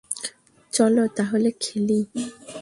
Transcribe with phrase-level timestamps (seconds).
[0.73, 1.99] চলো তাহলে খেলি।